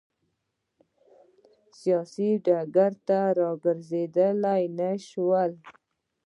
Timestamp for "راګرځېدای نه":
3.37-4.89